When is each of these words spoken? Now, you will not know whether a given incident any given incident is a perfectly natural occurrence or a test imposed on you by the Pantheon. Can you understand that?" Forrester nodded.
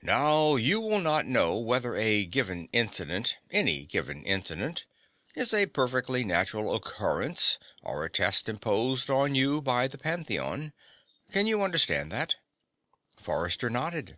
Now, 0.00 0.56
you 0.56 0.80
will 0.80 0.98
not 1.00 1.26
know 1.26 1.58
whether 1.58 1.94
a 1.94 2.24
given 2.24 2.70
incident 2.72 3.36
any 3.50 3.84
given 3.84 4.24
incident 4.24 4.86
is 5.34 5.52
a 5.52 5.66
perfectly 5.66 6.24
natural 6.24 6.74
occurrence 6.74 7.58
or 7.82 8.02
a 8.02 8.08
test 8.10 8.48
imposed 8.48 9.10
on 9.10 9.34
you 9.34 9.60
by 9.60 9.86
the 9.86 9.98
Pantheon. 9.98 10.72
Can 11.32 11.46
you 11.46 11.60
understand 11.60 12.10
that?" 12.10 12.36
Forrester 13.18 13.68
nodded. 13.68 14.16